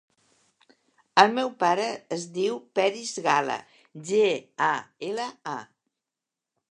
El 1.23 1.33
meu 1.35 1.51
pare 1.63 1.85
es 2.17 2.25
diu 2.37 2.57
Peris 2.79 3.13
Gala: 3.27 3.57
ge, 4.13 4.25
a, 4.69 4.73
ela, 5.11 5.31
a. 5.55 5.57